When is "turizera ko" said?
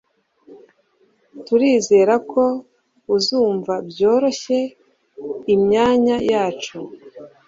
1.45-2.43